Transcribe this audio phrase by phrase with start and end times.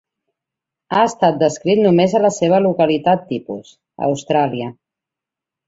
[0.93, 3.71] Ha estat descrit només a la seva localitat tipus,
[4.03, 4.75] a Austràlia.